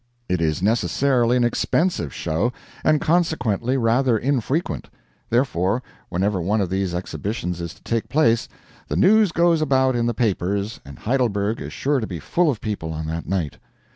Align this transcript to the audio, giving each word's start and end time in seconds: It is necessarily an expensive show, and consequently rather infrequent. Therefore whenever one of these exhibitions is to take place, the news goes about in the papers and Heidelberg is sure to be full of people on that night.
It 0.27 0.41
is 0.41 0.63
necessarily 0.63 1.37
an 1.37 1.43
expensive 1.43 2.11
show, 2.11 2.51
and 2.83 2.99
consequently 2.99 3.77
rather 3.77 4.17
infrequent. 4.17 4.89
Therefore 5.29 5.83
whenever 6.09 6.41
one 6.41 6.59
of 6.59 6.71
these 6.71 6.95
exhibitions 6.95 7.61
is 7.61 7.75
to 7.75 7.83
take 7.83 8.09
place, 8.09 8.49
the 8.87 8.95
news 8.95 9.31
goes 9.31 9.61
about 9.61 9.95
in 9.95 10.07
the 10.07 10.15
papers 10.15 10.79
and 10.83 10.97
Heidelberg 10.97 11.61
is 11.61 11.71
sure 11.71 11.99
to 11.99 12.07
be 12.07 12.17
full 12.19 12.49
of 12.49 12.61
people 12.61 12.91
on 12.93 13.05
that 13.09 13.27
night. 13.27 13.59